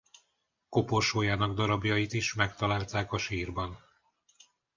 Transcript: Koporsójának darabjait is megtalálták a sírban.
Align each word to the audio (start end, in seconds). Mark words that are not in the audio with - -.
Koporsójának 0.69 1.53
darabjait 1.55 2.13
is 2.13 2.33
megtalálták 2.33 3.11
a 3.13 3.17
sírban. 3.17 3.79